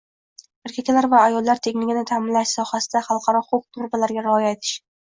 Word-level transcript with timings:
«erkaklar 0.69 1.07
va 1.11 1.19
ayollar 1.25 1.61
tengligini 1.67 2.05
ta’minlash 2.13 2.57
sohasidagi 2.59 3.09
xalqaro 3.11 3.47
huquq 3.53 3.83
normalariga 3.85 4.29
rioya 4.31 4.59
etish» 4.61 4.79